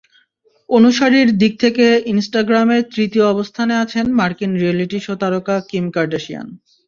[0.69, 6.47] অনুসারীর দিক থেকে ইনস্টাগ্রামে তৃতীয় অবস্থানে আছেন মার্কিন রিয়ালিটি শো তারকা কিম কার্ডাশিয়ান।